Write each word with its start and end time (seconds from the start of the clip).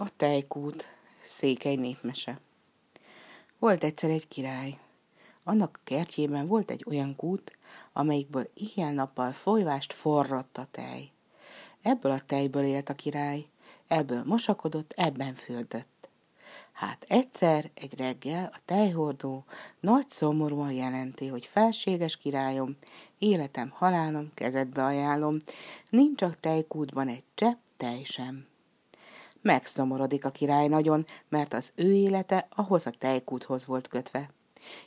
A 0.00 0.16
tejkút, 0.16 0.84
székely 1.24 1.74
népmese. 1.76 2.40
Volt 3.58 3.84
egyszer 3.84 4.10
egy 4.10 4.28
király. 4.28 4.78
Annak 5.44 5.80
kertjében 5.84 6.46
volt 6.46 6.70
egy 6.70 6.84
olyan 6.88 7.16
kút, 7.16 7.58
amelyikből 7.92 8.50
éjjel-nappal 8.54 9.32
folyvást 9.32 9.92
forrott 9.92 10.58
a 10.58 10.66
tej. 10.70 11.10
Ebből 11.82 12.12
a 12.12 12.20
tejből 12.26 12.64
élt 12.64 12.88
a 12.88 12.94
király, 12.94 13.46
ebből 13.88 14.22
mosakodott, 14.24 14.92
ebben 14.96 15.34
fürdött. 15.34 16.08
Hát 16.72 17.04
egyszer, 17.08 17.70
egy 17.74 17.98
reggel 17.98 18.50
a 18.54 18.58
tejhordó 18.64 19.44
nagy 19.80 20.10
szomorúan 20.10 20.72
jelenti, 20.72 21.26
hogy 21.26 21.44
felséges 21.52 22.16
királyom, 22.16 22.76
életem, 23.18 23.70
halálom, 23.70 24.30
kezedbe 24.34 24.84
ajánlom, 24.84 25.38
nincs 25.90 26.22
a 26.22 26.30
tejkútban 26.40 27.08
egy 27.08 27.24
csepp 27.34 27.58
tej 27.76 28.04
sem. 28.04 28.46
Megszomorodik 29.48 30.24
a 30.24 30.30
király 30.30 30.68
nagyon, 30.68 31.06
mert 31.28 31.54
az 31.54 31.72
ő 31.74 31.92
élete 31.92 32.48
ahhoz 32.54 32.86
a 32.86 32.90
tejkúthoz 32.90 33.66
volt 33.66 33.88
kötve. 33.88 34.30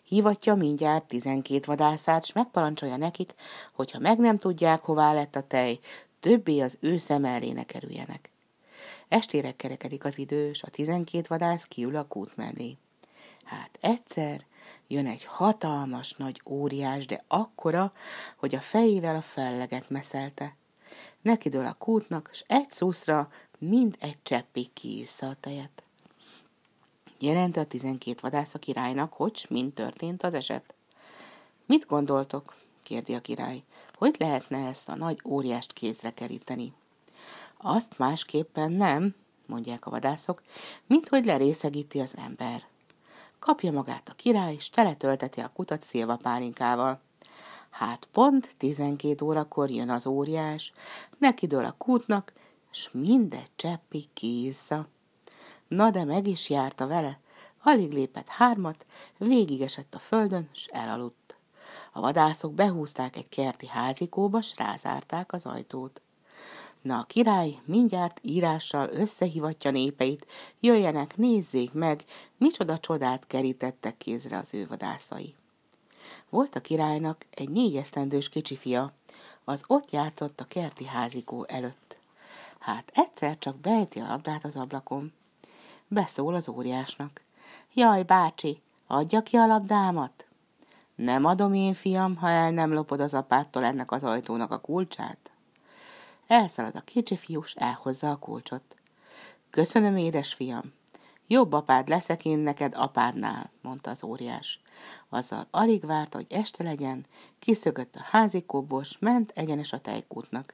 Hívatja 0.03 0.55
mindjárt 0.55 1.07
tizenkét 1.07 1.65
vadászát, 1.65 2.25
s 2.25 2.33
megparancsolja 2.33 2.97
nekik, 2.97 3.33
hogyha 3.73 3.99
meg 3.99 4.19
nem 4.19 4.37
tudják, 4.37 4.83
hová 4.83 5.13
lett 5.13 5.35
a 5.35 5.41
tej, 5.41 5.79
többé 6.19 6.59
az 6.59 6.77
ő 6.79 6.97
szem 6.97 7.25
elé 7.25 7.51
ne 7.51 7.63
kerüljenek. 7.63 8.29
Estére 9.07 9.51
kerekedik 9.51 10.03
az 10.03 10.17
idő, 10.17 10.53
s 10.53 10.63
a 10.63 10.69
tizenkét 10.69 11.27
vadász 11.27 11.65
kiül 11.65 11.95
a 11.95 12.07
kút 12.07 12.35
mellé. 12.35 12.77
Hát 13.43 13.77
egyszer 13.81 14.45
jön 14.87 15.07
egy 15.07 15.25
hatalmas 15.25 16.13
nagy 16.17 16.41
óriás, 16.45 17.05
de 17.05 17.23
akkora, 17.27 17.91
hogy 18.37 18.55
a 18.55 18.59
fejével 18.59 19.15
a 19.15 19.21
felleget 19.21 19.89
meszelte. 19.89 20.55
Nekidől 21.21 21.65
a 21.65 21.73
kútnak, 21.73 22.29
s 22.33 22.43
egy 22.47 22.71
szuszra 22.71 23.29
mind 23.69 23.95
egy 23.99 24.17
cseppig 24.23 24.73
kiissza 24.73 25.27
a 25.27 25.35
tejet. 25.39 25.83
Jelente 27.19 27.59
a 27.59 27.65
tizenkét 27.65 28.19
vadász 28.19 28.53
a 28.53 28.59
királynak, 28.59 29.13
hogy 29.13 29.45
mind 29.49 29.73
történt 29.73 30.23
az 30.23 30.33
eset. 30.33 30.73
Mit 31.65 31.85
gondoltok? 31.85 32.55
kérdi 32.83 33.13
a 33.13 33.21
király. 33.21 33.63
Hogy 33.93 34.15
lehetne 34.19 34.67
ezt 34.67 34.89
a 34.89 34.95
nagy 34.95 35.21
óriást 35.25 35.73
kézre 35.73 36.13
keríteni? 36.13 36.73
Azt 37.57 37.97
másképpen 37.97 38.71
nem, 38.71 39.15
mondják 39.45 39.85
a 39.85 39.89
vadászok, 39.89 40.43
mint 40.87 41.09
hogy 41.09 41.25
lerészegíti 41.25 41.99
az 41.99 42.17
ember. 42.17 42.63
Kapja 43.39 43.71
magát 43.71 44.09
a 44.09 44.13
király, 44.13 44.53
és 44.53 44.69
teletölteti 44.69 45.39
a 45.39 45.51
kutat 45.53 45.83
szilvapálinkával. 45.83 47.01
Hát 47.69 48.07
pont 48.11 48.55
tizenkét 48.57 49.21
órakor 49.21 49.69
jön 49.69 49.89
az 49.89 50.07
óriás, 50.07 50.73
nekidől 51.17 51.65
a 51.65 51.75
kútnak, 51.77 52.33
s 52.71 52.89
mindegy 52.91 53.49
cseppi 53.55 54.09
kiissza. 54.13 54.87
Na 55.67 55.91
de 55.91 56.03
meg 56.03 56.27
is 56.27 56.49
járta 56.49 56.87
vele, 56.87 57.19
alig 57.63 57.91
lépett 57.91 58.27
hármat, 58.27 58.85
végigesett 59.17 59.95
a 59.95 59.99
földön, 59.99 60.49
s 60.53 60.67
elaludt. 60.71 61.35
A 61.93 62.01
vadászok 62.01 62.53
behúzták 62.53 63.15
egy 63.15 63.29
kerti 63.29 63.67
házikóba, 63.67 64.41
s 64.41 64.53
rázárták 64.57 65.33
az 65.33 65.45
ajtót. 65.45 66.01
Na 66.81 66.99
a 66.99 67.03
király 67.03 67.59
mindjárt 67.65 68.19
írással 68.21 68.89
összehivatja 68.89 69.71
népeit, 69.71 70.25
jöjjenek, 70.59 71.17
nézzék 71.17 71.73
meg, 71.73 72.05
micsoda 72.37 72.77
csodát 72.77 73.27
kerítettek 73.27 73.97
kézre 73.97 74.37
az 74.37 74.53
ő 74.53 74.67
vadászai. 74.67 75.35
Volt 76.29 76.55
a 76.55 76.59
királynak 76.59 77.25
egy 77.29 77.49
négyesztendős 77.49 78.29
kicsi 78.29 78.55
fia, 78.55 78.93
az 79.43 79.63
ott 79.67 79.91
játszott 79.91 80.39
a 80.39 80.45
kerti 80.45 80.85
házikó 80.85 81.45
előtt. 81.47 81.97
Hát 82.61 82.91
egyszer 82.93 83.37
csak 83.37 83.57
beejti 83.57 83.99
a 83.99 84.07
labdát 84.07 84.45
az 84.45 84.55
ablakon. 84.55 85.13
Beszól 85.87 86.33
az 86.33 86.49
óriásnak. 86.49 87.21
Jaj, 87.73 88.03
bácsi, 88.03 88.61
adja 88.87 89.21
ki 89.21 89.37
a 89.37 89.45
labdámat? 89.45 90.25
Nem 90.95 91.25
adom 91.25 91.53
én, 91.53 91.73
fiam, 91.73 92.15
ha 92.15 92.29
el 92.29 92.51
nem 92.51 92.73
lopod 92.73 92.99
az 92.99 93.13
apától 93.13 93.63
ennek 93.63 93.91
az 93.91 94.03
ajtónak 94.03 94.51
a 94.51 94.59
kulcsát. 94.59 95.31
Elszalad 96.27 96.75
a 96.75 96.81
kicsi 96.81 97.17
fiús, 97.17 97.55
elhozza 97.55 98.11
a 98.11 98.17
kulcsot. 98.17 98.75
Köszönöm, 99.49 99.97
édes 99.97 100.33
fiam. 100.33 100.73
Jobb 101.27 101.53
apád 101.53 101.87
leszek 101.87 102.25
én 102.25 102.39
neked 102.39 102.73
apádnál, 102.75 103.51
mondta 103.61 103.91
az 103.91 104.03
óriás. 104.03 104.59
Azzal 105.09 105.47
alig 105.51 105.85
várt, 105.85 106.13
hogy 106.13 106.25
este 106.29 106.63
legyen, 106.63 107.05
kiszögött 107.39 107.95
a 107.95 108.03
házikóból, 108.03 108.83
s 108.83 108.97
ment 108.99 109.31
egyenes 109.35 109.73
a 109.73 109.79
tejkútnak. 109.79 110.53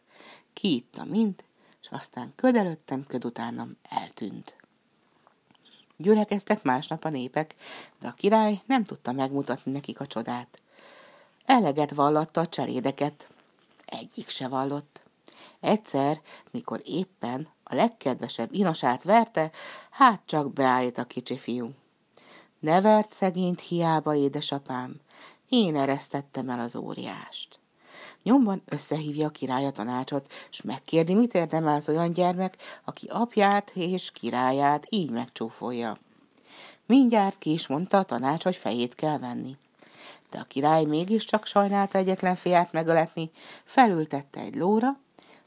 Kiitta 0.53 1.05
mind, 1.05 1.43
és 1.81 1.87
aztán 1.91 2.33
köd 2.35 2.55
előttem, 2.55 3.05
köd 3.07 3.25
utánam 3.25 3.77
eltűnt. 3.89 4.55
Gyülekeztek 5.97 6.63
másnap 6.63 7.03
a 7.03 7.09
népek, 7.09 7.55
de 7.99 8.07
a 8.07 8.11
király 8.11 8.61
nem 8.65 8.83
tudta 8.83 9.11
megmutatni 9.11 9.71
nekik 9.71 9.99
a 9.99 10.07
csodát. 10.07 10.59
Eleget 11.45 11.91
vallatta 11.91 12.41
a 12.41 12.47
cselédeket. 12.47 13.29
Egyik 13.85 14.29
se 14.29 14.47
vallott. 14.47 15.01
Egyszer, 15.59 16.21
mikor 16.51 16.81
éppen 16.85 17.47
a 17.63 17.75
legkedvesebb 17.75 18.53
inosát 18.53 19.03
verte, 19.03 19.51
hát 19.89 20.21
csak 20.25 20.53
beállít 20.53 20.97
a 20.97 21.03
kicsi 21.03 21.37
fiú. 21.37 21.71
Ne 22.59 22.81
vert 22.81 23.11
szegényt 23.11 23.61
hiába, 23.61 24.15
édesapám, 24.15 25.01
én 25.49 25.75
eresztettem 25.75 26.49
el 26.49 26.59
az 26.59 26.75
óriást. 26.75 27.59
Nyomban 28.23 28.61
összehívja 28.65 29.27
a 29.27 29.29
király 29.29 29.65
a 29.65 29.71
tanácsot, 29.71 30.31
és 30.51 30.61
megkérdi, 30.61 31.13
mit 31.13 31.33
érdemel 31.33 31.75
az 31.75 31.89
olyan 31.89 32.11
gyermek, 32.11 32.57
aki 32.85 33.07
apját 33.09 33.71
és 33.75 34.11
királyát 34.11 34.85
így 34.89 35.09
megcsúfolja. 35.09 35.97
Mindjárt 36.85 37.37
ki 37.37 37.51
is 37.51 37.67
mondta 37.67 37.97
a 37.97 38.03
tanács, 38.03 38.43
hogy 38.43 38.55
fejét 38.55 38.95
kell 38.95 39.17
venni. 39.17 39.57
De 40.29 40.39
a 40.39 40.43
király 40.43 40.83
mégiscsak 40.83 41.45
sajnálta 41.45 41.97
egyetlen 41.97 42.35
fiát 42.35 42.71
megöletni, 42.71 43.31
felültette 43.63 44.39
egy 44.39 44.55
lóra, 44.55 44.99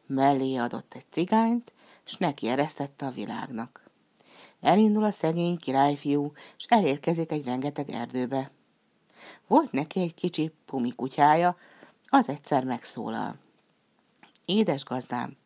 mellé 0.06 0.56
adott 0.56 0.94
egy 0.94 1.04
cigányt, 1.10 1.72
s 2.04 2.16
neki 2.16 2.48
eresztette 2.48 3.06
a 3.06 3.10
világnak. 3.10 3.90
Elindul 4.60 5.04
a 5.04 5.10
szegény 5.10 5.58
királyfiú, 5.58 6.32
és 6.58 6.64
elérkezik 6.68 7.32
egy 7.32 7.44
rengeteg 7.44 7.90
erdőbe. 7.90 8.50
Volt 9.46 9.72
neki 9.72 10.00
egy 10.00 10.14
kicsi 10.14 10.52
pumikutyája, 10.66 11.56
az 12.10 12.28
egyszer 12.28 12.64
megszólal. 12.64 13.36
Édes 14.44 14.84
gazdám, 14.84 15.36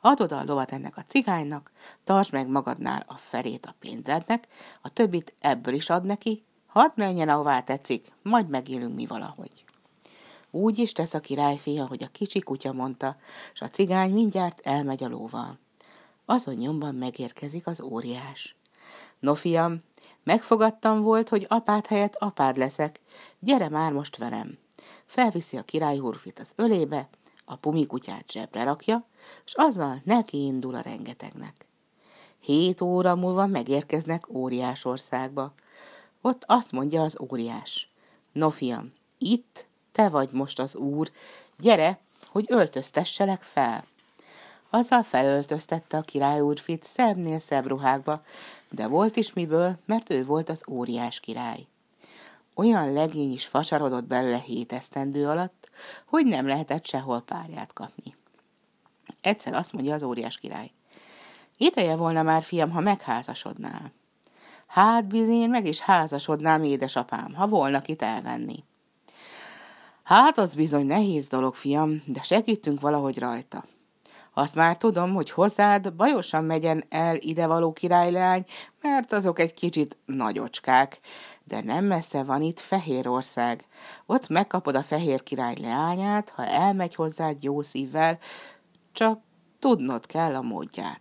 adod 0.00 0.32
a 0.32 0.44
lovat 0.44 0.72
ennek 0.72 0.96
a 0.96 1.04
cigánynak, 1.08 1.70
tartsd 2.04 2.32
meg 2.32 2.48
magadnál 2.48 3.04
a 3.06 3.14
felét 3.16 3.66
a 3.66 3.74
pénzednek, 3.78 4.48
a 4.82 4.88
többit 4.88 5.34
ebből 5.40 5.74
is 5.74 5.90
ad 5.90 6.04
neki, 6.04 6.44
hadd 6.66 6.90
menjen, 6.94 7.28
ahová 7.28 7.60
tetszik, 7.60 8.12
majd 8.22 8.48
megélünk 8.48 8.94
mi 8.94 9.06
valahogy. 9.06 9.64
Úgy 10.50 10.78
is 10.78 10.92
tesz 10.92 11.14
a 11.14 11.20
királyfia, 11.20 11.86
hogy 11.86 12.02
a 12.02 12.08
kicsi 12.12 12.40
kutya 12.40 12.72
mondta, 12.72 13.16
s 13.52 13.60
a 13.60 13.68
cigány 13.68 14.12
mindjárt 14.12 14.60
elmegy 14.60 15.04
a 15.04 15.08
lóval. 15.08 15.58
Azon 16.24 16.54
nyomban 16.54 16.94
megérkezik 16.94 17.66
az 17.66 17.80
óriás. 17.80 18.56
No, 19.18 19.34
fiam, 19.34 19.82
megfogadtam 20.22 21.02
volt, 21.02 21.28
hogy 21.28 21.46
apád 21.48 21.86
helyett 21.86 22.14
apád 22.14 22.56
leszek. 22.56 23.00
Gyere 23.38 23.68
már 23.68 23.92
most 23.92 24.16
velem 24.16 24.58
felviszi 25.14 25.56
a 25.56 25.62
király 25.62 25.98
hurfit 25.98 26.38
az 26.38 26.52
ölébe, 26.56 27.08
a 27.44 27.56
pumikutyát 27.56 28.30
zsebre 28.30 28.64
rakja, 28.64 29.04
és 29.44 29.54
azzal 29.54 30.00
neki 30.04 30.44
indul 30.44 30.74
a 30.74 30.80
rengetegnek. 30.80 31.66
Hét 32.40 32.80
óra 32.80 33.14
múlva 33.14 33.46
megérkeznek 33.46 34.28
óriás 34.28 34.84
országba. 34.84 35.54
Ott 36.20 36.44
azt 36.46 36.72
mondja 36.72 37.02
az 37.02 37.16
óriás. 37.30 37.88
No, 38.32 38.50
fiam, 38.50 38.92
itt 39.18 39.66
te 39.92 40.08
vagy 40.08 40.28
most 40.32 40.58
az 40.58 40.74
úr, 40.74 41.10
gyere, 41.58 42.00
hogy 42.26 42.44
öltöztesselek 42.48 43.42
fel. 43.42 43.84
Azzal 44.70 45.02
felöltöztette 45.02 45.96
a 45.96 46.02
király 46.02 46.40
úrfit 46.40 46.84
szebbnél 46.84 47.38
szebb 47.38 47.66
ruhákba, 47.66 48.22
de 48.70 48.86
volt 48.86 49.16
is 49.16 49.32
miből, 49.32 49.78
mert 49.84 50.12
ő 50.12 50.24
volt 50.24 50.48
az 50.48 50.64
óriás 50.68 51.20
király. 51.20 51.66
Olyan 52.54 52.92
legény 52.92 53.32
is 53.32 53.46
fasarodott 53.46 54.04
belőle 54.04 54.38
hét 54.38 54.72
esztendő 54.72 55.28
alatt, 55.28 55.68
hogy 56.06 56.26
nem 56.26 56.46
lehetett 56.46 56.86
sehol 56.86 57.20
párját 57.20 57.72
kapni. 57.72 58.16
Egyszer 59.20 59.54
azt 59.54 59.72
mondja 59.72 59.94
az 59.94 60.02
óriás 60.02 60.38
király. 60.38 60.70
Ideje 61.56 61.96
volna 61.96 62.22
már, 62.22 62.42
fiam, 62.42 62.70
ha 62.70 62.80
megházasodnál. 62.80 63.92
Hát 64.66 65.06
bizony, 65.06 65.48
meg 65.50 65.66
is 65.66 65.80
házasodnám, 65.80 66.62
édesapám, 66.62 67.34
ha 67.34 67.46
volna 67.46 67.80
kit 67.80 68.02
elvenni. 68.02 68.64
Hát 70.02 70.38
az 70.38 70.54
bizony 70.54 70.86
nehéz 70.86 71.26
dolog, 71.26 71.54
fiam, 71.54 72.02
de 72.06 72.22
segítünk 72.22 72.80
valahogy 72.80 73.18
rajta. 73.18 73.64
Azt 74.34 74.54
már 74.54 74.76
tudom, 74.76 75.14
hogy 75.14 75.30
hozzád 75.30 75.92
bajosan 75.92 76.44
megyen 76.44 76.84
el 76.88 77.16
idevaló 77.16 77.72
királyleány, 77.72 78.44
mert 78.80 79.12
azok 79.12 79.38
egy 79.38 79.54
kicsit 79.54 79.96
nagyocskák, 80.06 81.00
de 81.44 81.60
nem 81.62 81.84
messze 81.84 82.24
van 82.24 82.42
itt 82.42 82.60
Fehérország. 82.60 83.66
Ott 84.06 84.28
megkapod 84.28 84.76
a 84.76 84.82
fehér 84.82 85.22
király 85.22 85.54
leányát, 85.60 86.30
ha 86.30 86.46
elmegy 86.46 86.94
hozzád 86.94 87.42
jó 87.42 87.62
szívvel, 87.62 88.18
csak 88.92 89.20
tudnod 89.58 90.06
kell 90.06 90.34
a 90.34 90.42
módját. 90.42 91.00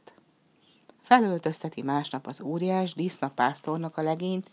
felöltözteti 1.01 1.81
másnap 1.81 2.28
az 2.28 2.42
óriás 2.42 2.94
disznapásztornak 2.94 3.98
a 3.98 4.01
legényt, 4.01 4.50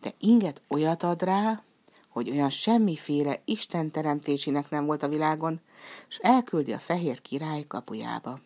de 0.00 0.10
inget 0.18 0.62
olyat 0.68 1.02
ad 1.02 1.22
rá, 1.22 1.62
hogy 2.08 2.30
olyan 2.30 2.50
semmiféle 2.50 3.38
Isten 3.44 3.90
teremtésének 3.90 4.70
nem 4.70 4.86
volt 4.86 5.02
a 5.02 5.08
világon, 5.08 5.60
és 6.08 6.18
elküldi 6.18 6.72
a 6.72 6.78
fehér 6.78 7.22
király 7.22 7.62
kapujába. 7.62 8.40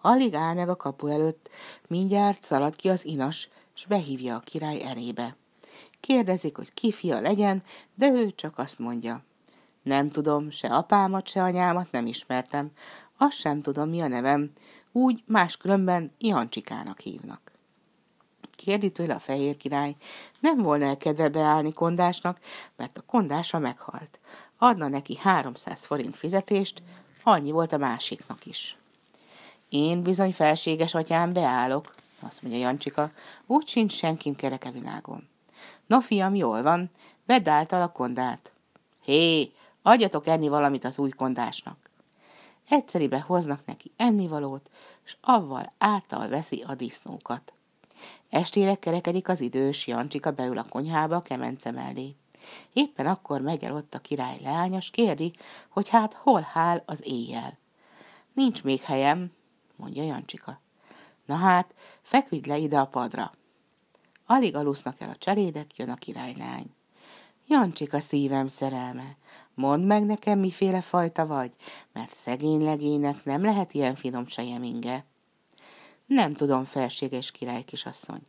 Alig 0.00 0.34
áll 0.34 0.54
meg 0.54 0.68
a 0.68 0.76
kapu 0.76 1.06
előtt, 1.06 1.48
mindjárt 1.86 2.44
szalad 2.44 2.76
ki 2.76 2.88
az 2.88 3.04
inas, 3.04 3.48
és 3.74 3.86
behívja 3.86 4.36
a 4.36 4.40
király 4.40 4.82
elébe. 4.82 5.36
Kérdezik, 6.06 6.56
hogy 6.56 6.74
ki 6.74 6.92
fia 6.92 7.20
legyen, 7.20 7.62
de 7.94 8.08
ő 8.08 8.34
csak 8.34 8.58
azt 8.58 8.78
mondja. 8.78 9.22
Nem 9.82 10.10
tudom, 10.10 10.50
se 10.50 10.68
apámat, 10.68 11.28
se 11.28 11.42
anyámat 11.42 11.90
nem 11.90 12.06
ismertem, 12.06 12.70
azt 13.16 13.36
sem 13.36 13.60
tudom, 13.60 13.88
mi 13.88 14.00
a 14.00 14.08
nevem, 14.08 14.52
úgy 14.92 15.22
máskülönben 15.26 16.12
Jancsikának 16.18 17.00
hívnak. 17.00 17.52
Kérdi 18.50 18.90
tőle 18.90 19.14
a 19.14 19.18
fehér 19.18 19.56
király, 19.56 19.96
nem 20.40 20.62
volna 20.62 20.84
el 20.84 20.96
kedve 20.96 21.28
beállni 21.28 21.72
kondásnak, 21.72 22.40
mert 22.76 22.98
a 22.98 23.02
kondása 23.06 23.58
meghalt. 23.58 24.18
Adna 24.58 24.88
neki 24.88 25.16
300 25.16 25.84
forint 25.84 26.16
fizetést, 26.16 26.82
annyi 27.22 27.50
volt 27.50 27.72
a 27.72 27.78
másiknak 27.78 28.46
is. 28.46 28.76
Én 29.68 30.02
bizony 30.02 30.32
felséges 30.32 30.94
atyám 30.94 31.32
beállok, 31.32 31.94
azt 32.20 32.42
mondja 32.42 32.60
Jancsika, 32.60 33.10
úgy 33.46 33.68
sincs 33.68 33.92
senkin 33.92 34.34
kereke 34.34 34.70
világon. 34.70 35.28
Na 35.86 36.00
fiam, 36.00 36.34
jól 36.34 36.62
van, 36.62 36.90
vedd 37.26 37.48
által 37.48 37.82
a 37.82 37.92
kondát. 37.92 38.52
Hé, 39.02 39.52
adjatok 39.82 40.26
enni 40.26 40.48
valamit 40.48 40.84
az 40.84 40.98
új 40.98 41.10
kondásnak. 41.10 41.90
Egyszeribe 42.68 43.20
hoznak 43.20 43.66
neki 43.66 43.92
ennivalót, 43.96 44.70
és 45.04 45.16
avval 45.20 45.72
által 45.78 46.28
veszi 46.28 46.64
a 46.66 46.74
disznókat. 46.74 47.52
Estére 48.30 48.74
kerekedik 48.74 49.28
az 49.28 49.40
idős, 49.40 49.86
Jancsika 49.86 50.30
beül 50.30 50.58
a 50.58 50.66
konyhába 50.68 51.16
a 51.16 51.22
kemence 51.22 51.70
mellé. 51.70 52.14
Éppen 52.72 53.06
akkor 53.06 53.40
megy 53.40 53.64
el 53.64 53.74
ott 53.74 53.94
a 53.94 53.98
király 53.98 54.38
leányos, 54.42 54.90
kérdi, 54.90 55.32
hogy 55.68 55.88
hát 55.88 56.12
hol 56.14 56.40
hál 56.40 56.82
az 56.86 57.06
éjjel. 57.06 57.58
Nincs 58.32 58.62
még 58.62 58.80
helyem, 58.80 59.32
mondja 59.76 60.02
Jancsika. 60.02 60.60
Na 61.24 61.34
hát, 61.34 61.74
feküdj 62.02 62.48
le 62.48 62.56
ide 62.56 62.78
a 62.78 62.86
padra. 62.86 63.32
Alig 64.26 64.54
alusznak 64.54 65.00
el 65.00 65.10
a 65.10 65.16
cselédek, 65.16 65.76
jön 65.76 65.90
a 65.90 65.94
királylány. 65.94 66.66
Jancsika 67.48 68.00
szívem 68.00 68.46
szerelme, 68.46 69.16
mondd 69.54 69.82
meg 69.82 70.04
nekem, 70.04 70.38
miféle 70.38 70.80
fajta 70.80 71.26
vagy, 71.26 71.52
mert 71.92 72.14
szegény 72.14 72.64
legénynek 72.64 73.24
nem 73.24 73.42
lehet 73.42 73.72
ilyen 73.72 73.94
finom 73.94 74.26
sejeminge. 74.26 75.04
Nem 76.06 76.34
tudom, 76.34 76.64
felséges 76.64 77.30
király 77.30 77.62
kisasszony. 77.62 78.22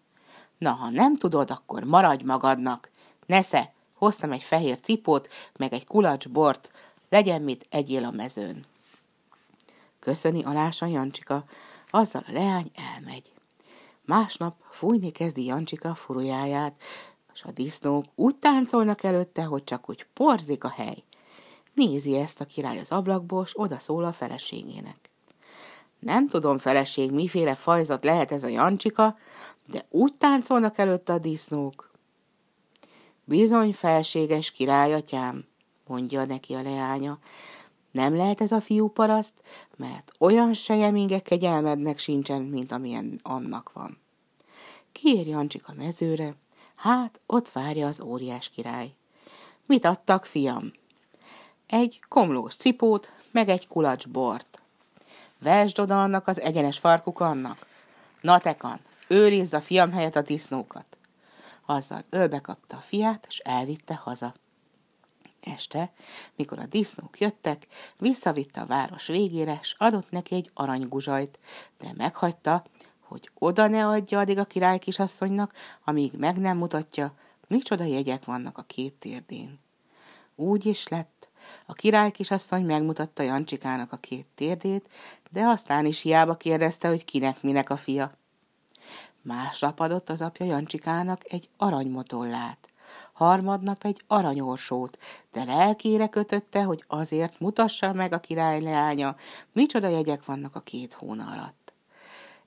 Na, 0.58 0.72
ha 0.72 0.90
nem 0.90 1.18
tudod, 1.18 1.52
akkor 1.52 1.84
maradj 1.84 2.24
magadnak. 2.24 2.90
Nesze, 3.26 3.74
hoztam 3.94 4.32
egy 4.32 4.44
fehér 4.44 4.80
cipót, 4.80 5.30
meg 5.56 5.74
egy 5.74 5.88
kulacs 5.88 6.30
bort, 6.30 6.72
legyen 7.10 7.42
mit 7.42 7.68
egyél 7.70 8.06
a 8.06 8.12
mezőn. 8.12 8.66
Köszöni 10.00 10.44
alása 10.44 10.86
Jancsika, 10.86 11.44
azzal 11.90 12.24
a 12.28 12.32
leány 12.32 12.72
elmegy. 12.94 13.32
Másnap 14.08 14.56
fújni 14.70 15.12
kezdi 15.12 15.46
Jancsika 15.46 15.96
furujáját, 15.96 16.82
és 17.34 17.44
a 17.44 17.52
disznók 17.52 18.06
úgy 18.16 18.36
táncolnak 18.36 19.04
előtte, 19.04 19.44
hogy 19.44 19.64
csak 19.64 19.90
úgy 19.90 20.08
porzik 20.14 20.64
a 20.64 20.70
hely. 20.70 21.04
Nézi 21.74 22.18
ezt 22.18 22.42
a 22.42 22.46
király 22.46 22.80
az 22.80 22.92
ablakból, 22.92 23.46
s 23.46 23.52
oda 23.56 23.80
szól 23.80 24.04
a 24.04 24.14
feleségének. 24.14 25.10
Nem 26.00 26.28
tudom, 26.28 26.58
feleség, 26.58 27.12
miféle 27.12 27.56
fajzat 27.56 28.04
lehet 28.04 28.32
ez 28.32 28.44
a 28.44 28.48
Jancsika, 28.48 29.18
de 29.66 29.86
úgy 29.90 30.14
táncolnak 30.14 30.78
előtte 30.78 31.14
a 31.14 31.18
disznók. 31.18 31.92
Bizony, 33.24 33.74
felséges 33.74 34.52
királyatyám, 34.52 35.46
mondja 35.88 36.26
neki 36.26 36.54
a 36.54 36.62
leánya, 36.62 37.20
nem 37.98 38.16
lehet 38.16 38.42
ez 38.42 38.52
a 38.52 38.62
fiú 38.62 38.88
paraszt, 38.88 39.34
mert 39.76 40.12
olyan 40.20 40.54
sejemingek 40.54 41.22
kegyelmednek 41.22 41.98
sincsen, 41.98 42.42
mint 42.42 42.72
amilyen 42.72 43.20
annak 43.24 43.72
van. 43.74 43.98
Kiér 44.92 45.28
Jancsik 45.28 45.68
a 45.68 45.74
mezőre, 45.74 46.36
hát 46.76 47.22
ott 47.26 47.52
várja 47.52 47.88
az 47.88 48.02
óriás 48.02 48.50
király. 48.50 48.94
Mit 49.66 49.86
adtak, 49.86 50.26
fiam? 50.26 50.74
Egy 51.68 52.02
komlós 52.10 52.56
cipót, 52.56 53.12
meg 53.32 53.50
egy 53.50 53.68
kulacs 53.68 54.08
bort. 54.08 54.62
Vesd 55.40 55.80
oda 55.80 56.02
annak 56.02 56.28
az 56.28 56.42
egyenes 56.42 56.80
farkuk 56.80 57.20
annak. 57.20 57.66
Na 58.22 58.40
tekan, 58.40 58.80
őrizd 59.08 59.54
a 59.54 59.62
fiam 59.62 59.92
helyett 59.92 60.16
a 60.16 60.22
disznókat. 60.22 60.86
Azzal 61.66 62.04
ölbe 62.10 62.40
kapta 62.40 62.78
a 62.78 62.82
fiát, 62.82 63.26
és 63.30 63.38
elvitte 63.38 63.96
haza. 63.96 64.34
Este, 65.40 65.92
mikor 66.36 66.60
a 66.60 66.66
disznók 66.66 67.20
jöttek, 67.20 67.68
visszavitte 67.98 68.62
a 68.62 68.66
város 68.66 69.08
végére, 69.08 69.60
s 69.64 69.76
adott 69.78 70.10
neki 70.10 70.36
egy 70.36 70.52
aranyguzsajt, 70.54 71.40
de 71.80 71.94
meghagyta, 71.98 72.64
hogy 73.00 73.30
oda 73.34 73.68
ne 73.68 73.88
adja 73.88 74.20
addig 74.20 74.38
a 74.38 74.46
király 74.46 74.80
kisasszonynak, 74.80 75.54
amíg 75.84 76.14
meg 76.18 76.38
nem 76.38 76.58
mutatja, 76.58 77.14
micsoda 77.48 77.84
jegyek 77.84 78.26
vannak 78.26 78.58
a 78.58 78.62
két 78.62 78.94
térdén. 78.94 79.60
Úgy 80.36 80.66
is 80.66 80.88
lett. 80.88 81.30
A 81.66 81.74
király 81.74 82.12
kisasszony 82.12 82.66
megmutatta 82.66 83.24
Jancsikának 83.24 83.92
a 83.92 83.98
két 83.98 84.26
térdét, 84.36 84.90
de 85.32 85.46
aztán 85.46 85.86
is 85.86 86.02
hiába 86.02 86.36
kérdezte, 86.36 86.88
hogy 86.88 87.06
kinek 87.06 87.42
minek 87.42 87.70
a 87.70 87.78
fia. 87.78 88.18
Másnap 89.22 89.80
adott 89.80 90.10
az 90.10 90.22
apja 90.22 90.46
Jancsikának 90.46 91.32
egy 91.32 91.50
aranymotollát 91.58 92.67
harmadnap 93.18 93.84
egy 93.84 94.04
aranyorsót, 94.08 94.98
de 95.32 95.44
lelkére 95.44 96.08
kötötte, 96.08 96.64
hogy 96.64 96.84
azért 96.88 97.40
mutassa 97.40 97.94
meg 97.94 98.14
a 98.14 98.20
király 98.20 98.62
leánya, 98.62 99.16
micsoda 99.52 99.88
jegyek 99.88 100.26
vannak 100.26 100.56
a 100.56 100.60
két 100.60 100.94
hóna 100.94 101.26
alatt. 101.32 101.74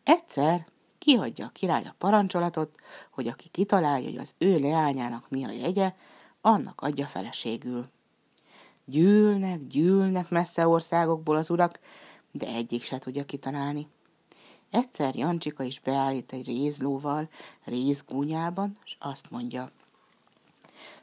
Egyszer 0.02 0.66
kiadja 0.98 1.46
a 1.46 1.50
király 1.52 1.82
a 1.84 1.94
parancsolatot, 1.98 2.74
hogy 3.10 3.26
aki 3.26 3.48
kitalálja, 3.48 4.08
hogy 4.08 4.18
az 4.18 4.34
ő 4.38 4.58
leányának 4.58 5.28
mi 5.28 5.44
a 5.44 5.50
jegye, 5.50 5.94
annak 6.40 6.80
adja 6.80 7.06
feleségül. 7.06 7.88
Gyűlnek, 8.84 9.66
gyűlnek 9.66 10.28
messze 10.28 10.68
országokból 10.68 11.36
az 11.36 11.50
urak, 11.50 11.78
de 12.32 12.46
egyik 12.46 12.82
se 12.82 12.98
tudja 12.98 13.24
kitalálni. 13.24 13.88
Egyszer 14.70 15.14
Jancsika 15.14 15.62
is 15.62 15.80
beállít 15.80 16.32
egy 16.32 16.46
rézlóval 16.46 17.28
rézgúnyában, 17.64 18.78
és 18.84 18.96
azt 19.00 19.30
mondja– 19.30 19.70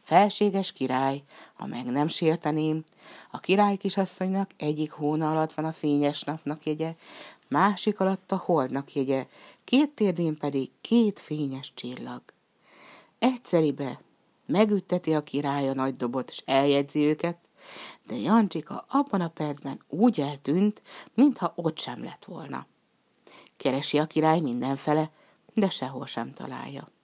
Felséges 0.08 0.72
király, 0.72 1.24
ha 1.54 1.66
meg 1.66 1.86
nem 1.86 2.08
sérteném, 2.08 2.84
a 3.32 3.40
király 3.40 3.76
kisasszonynak 3.76 4.50
egyik 4.58 4.92
hóna 4.92 5.32
alatt 5.32 5.54
van 5.54 5.66
a 5.66 5.72
fényes 5.72 6.22
napnak 6.22 6.66
jegye, 6.66 6.96
másik 7.48 8.00
alatt 8.00 8.32
a 8.32 8.36
holdnak 8.46 8.94
jegye, 8.94 9.28
két 9.64 9.94
térdén 9.94 10.38
pedig 10.38 10.70
két 10.82 11.20
fényes 11.20 11.72
csillag. 11.76 12.22
Egyszeribe 13.20 14.02
megütteti 14.46 15.14
a 15.14 15.24
király 15.24 15.70
a 15.70 15.74
nagy 15.74 15.96
dobot, 15.96 16.30
és 16.30 16.44
eljegyzi 16.46 17.08
őket, 17.08 17.38
de 18.06 18.16
Jancsika 18.16 18.86
abban 18.90 19.22
a 19.22 19.30
percben 19.30 19.84
úgy 19.88 20.20
eltűnt, 20.20 20.82
mintha 21.14 21.54
ott 21.56 21.80
sem 21.80 22.04
lett 22.04 22.26
volna. 22.26 22.66
Keresi 23.58 24.00
a 24.00 24.06
király 24.06 24.40
mindenfele, 24.40 25.12
de 25.54 25.70
sehol 25.70 26.06
sem 26.06 26.34
találja. 26.34 26.96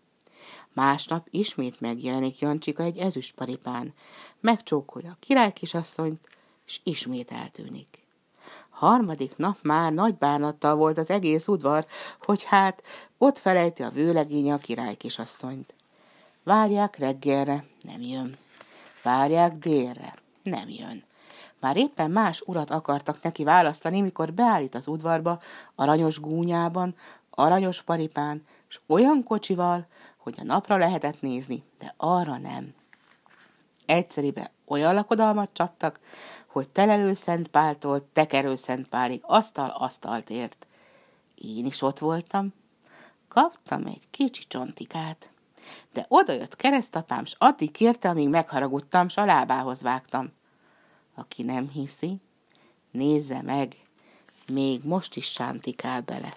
Másnap 0.73 1.27
ismét 1.29 1.79
megjelenik 1.79 2.39
Jancsika 2.39 2.83
egy 2.83 2.97
ezüstparipán, 2.97 3.93
megcsókolja 4.39 5.11
a 5.11 5.17
király 5.19 5.53
kisasszonyt, 5.53 6.29
és 6.65 6.79
ismét 6.83 7.31
eltűnik. 7.31 8.01
Harmadik 8.69 9.37
nap 9.37 9.57
már 9.61 9.93
nagy 9.93 10.17
bánattal 10.17 10.75
volt 10.75 10.97
az 10.97 11.09
egész 11.09 11.47
udvar, 11.47 11.85
hogy 12.25 12.43
hát 12.43 12.83
ott 13.17 13.39
felejti 13.39 13.83
a 13.83 13.89
vőlegénye 13.89 14.53
a 14.53 14.57
király 14.57 14.95
kisasszonyt. 14.95 15.73
Várják 16.43 16.97
reggelre, 16.97 17.65
nem 17.81 18.01
jön. 18.01 18.37
Várják 19.03 19.57
délre, 19.57 20.13
nem 20.43 20.69
jön. 20.69 21.03
Már 21.59 21.77
éppen 21.77 22.11
más 22.11 22.41
urat 22.41 22.69
akartak 22.69 23.21
neki 23.21 23.43
választani, 23.43 24.01
mikor 24.01 24.33
beállít 24.33 24.75
az 24.75 24.87
udvarba, 24.87 25.39
aranyos 25.75 26.19
gúnyában, 26.19 26.95
aranyos 27.29 27.81
paripán, 27.81 28.45
s 28.67 28.79
olyan 28.87 29.23
kocsival, 29.23 29.87
hogy 30.23 30.35
a 30.37 30.43
napra 30.43 30.77
lehetett 30.77 31.21
nézni, 31.21 31.63
de 31.79 31.93
arra 31.97 32.37
nem. 32.37 32.73
Egyszeribe 33.85 34.51
olyan 34.65 34.93
lakodalmat 34.93 35.49
csaptak, 35.53 35.99
hogy 36.47 36.69
telelő 36.69 37.13
Szent 37.13 37.47
Páltól 37.47 38.09
tekerő 38.13 38.55
Szent 38.55 38.87
Pálig 38.87 39.19
asztal 39.23 39.69
asztalt 39.69 40.29
ért. 40.29 40.67
Én 41.35 41.65
is 41.65 41.81
ott 41.81 41.99
voltam. 41.99 42.53
Kaptam 43.27 43.85
egy 43.85 44.07
kicsi 44.09 44.43
csontikát. 44.47 45.31
De 45.93 46.05
odajött 46.07 46.55
keresztapám, 46.55 47.25
s 47.25 47.35
addig 47.37 47.71
kérte, 47.71 48.09
amíg 48.09 48.29
megharagudtam, 48.29 49.07
s 49.07 49.17
a 49.17 49.25
lábához 49.25 49.81
vágtam. 49.81 50.31
Aki 51.15 51.43
nem 51.43 51.69
hiszi, 51.69 52.17
nézze 52.91 53.41
meg, 53.41 53.75
még 54.47 54.83
most 54.83 55.15
is 55.15 55.31
sántikál 55.31 56.01
bele. 56.01 56.33